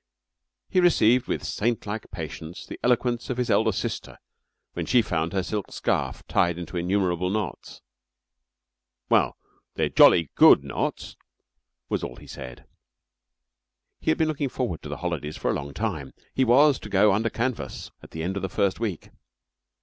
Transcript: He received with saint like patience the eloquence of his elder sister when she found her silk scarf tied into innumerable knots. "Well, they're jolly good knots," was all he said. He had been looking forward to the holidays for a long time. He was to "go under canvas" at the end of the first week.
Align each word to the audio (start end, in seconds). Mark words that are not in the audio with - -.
He 0.67 0.79
received 0.79 1.27
with 1.27 1.43
saint 1.43 1.85
like 1.85 2.09
patience 2.09 2.65
the 2.65 2.79
eloquence 2.81 3.29
of 3.29 3.37
his 3.37 3.51
elder 3.51 3.71
sister 3.71 4.17
when 4.73 4.87
she 4.87 5.03
found 5.03 5.31
her 5.31 5.43
silk 5.43 5.71
scarf 5.71 6.25
tied 6.27 6.57
into 6.57 6.75
innumerable 6.75 7.29
knots. 7.29 7.81
"Well, 9.09 9.37
they're 9.75 9.89
jolly 9.89 10.31
good 10.33 10.63
knots," 10.63 11.17
was 11.87 12.03
all 12.03 12.15
he 12.15 12.25
said. 12.25 12.65
He 13.99 14.09
had 14.09 14.17
been 14.17 14.27
looking 14.27 14.49
forward 14.49 14.81
to 14.81 14.89
the 14.89 14.97
holidays 15.05 15.37
for 15.37 15.51
a 15.51 15.53
long 15.53 15.71
time. 15.71 16.15
He 16.33 16.43
was 16.45 16.79
to 16.79 16.89
"go 16.89 17.13
under 17.13 17.29
canvas" 17.29 17.91
at 18.01 18.09
the 18.09 18.23
end 18.23 18.35
of 18.37 18.41
the 18.41 18.49
first 18.49 18.79
week. 18.79 19.11